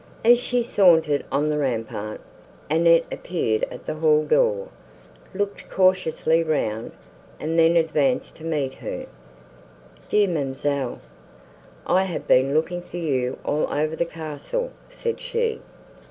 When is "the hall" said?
3.85-4.25